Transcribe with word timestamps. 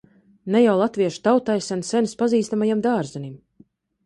Ne 0.53 0.61
jau 0.61 0.71
latviešu 0.79 1.21
tautai 1.27 1.57
sen 1.67 1.83
senis 1.91 2.19
pazīstamajam 2.23 2.83
dārzenim. 2.89 3.39